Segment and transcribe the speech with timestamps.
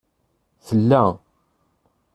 [0.71, 1.07] Tella